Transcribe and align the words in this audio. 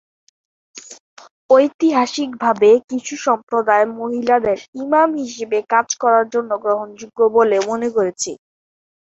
ঐতিহাসিকভাবে, 1.49 2.69
কিছু 2.89 3.13
সম্প্রদায় 3.25 3.85
মহিলাদের 3.99 4.59
ইমাম 4.75 5.09
হিসাবে 5.21 5.59
কাজ 5.73 5.87
করার 6.01 6.25
জন্য 6.33 6.51
গ্রহণযোগ্য 6.63 7.19
বলে 7.37 7.57
মনে 7.69 7.87
করেছে। 7.95 8.31